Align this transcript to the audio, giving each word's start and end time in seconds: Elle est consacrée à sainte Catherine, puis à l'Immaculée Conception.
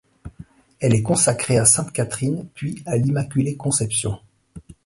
Elle 0.79 0.95
est 0.95 1.03
consacrée 1.03 1.59
à 1.59 1.65
sainte 1.65 1.91
Catherine, 1.93 2.47
puis 2.55 2.81
à 2.87 2.97
l'Immaculée 2.97 3.55
Conception. 3.55 4.19